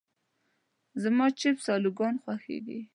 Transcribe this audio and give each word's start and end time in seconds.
زما 1.01 1.25
چپس 1.39 1.65
الوګان 1.75 2.15
خوښيږي. 2.23 2.79